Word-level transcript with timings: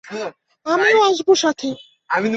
আমিও 0.65 0.99
আসবো 1.03 1.33
সাথে। 1.35 1.69